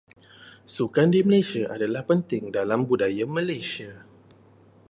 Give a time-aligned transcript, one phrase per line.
[0.73, 3.91] Sukan di Malaysia adalah penting dalam budaya Malaysia.